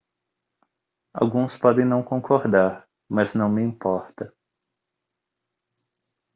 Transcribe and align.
alguns 1.13 1.55
podem 1.59 1.85
não 1.85 2.01
concordar 2.01 2.89
mas 3.07 3.35
não 3.35 3.47
me 3.47 3.61
importa 3.61 4.33